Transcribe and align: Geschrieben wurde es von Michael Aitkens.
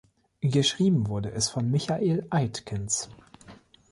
Geschrieben 0.41 1.09
wurde 1.09 1.29
es 1.31 1.49
von 1.51 1.69
Michael 1.69 2.25
Aitkens. 2.31 3.11